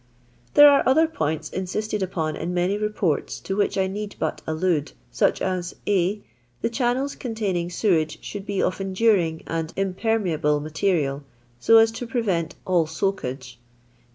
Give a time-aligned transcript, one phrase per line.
[0.29, 4.15] | There are other points insifttcd upon in many i Beports to which I need
[4.17, 6.23] but allude, such as > (a.)
[6.63, 11.23] The channels containing sewage should be j of enduring and impermeable material,
[11.59, 13.59] so as to ]>revent all soakage.